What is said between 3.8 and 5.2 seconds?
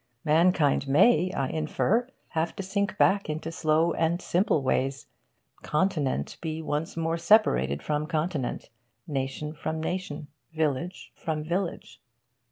and simple ways,